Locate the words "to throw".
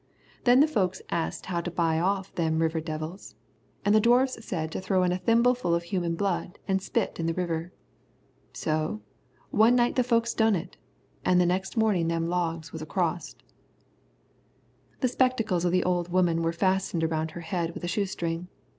4.71-5.03